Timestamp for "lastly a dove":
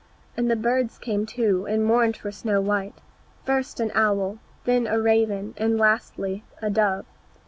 5.77-7.05